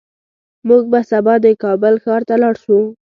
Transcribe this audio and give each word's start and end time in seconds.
موږ 0.67 0.83
به 0.91 0.99
سبا 1.11 1.33
د 1.45 1.47
کابل 1.63 1.93
ښار 2.03 2.21
ته 2.29 2.35
لاړ 2.41 2.55
شو 2.63 2.79